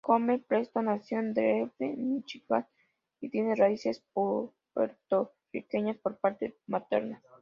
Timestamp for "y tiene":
3.19-3.53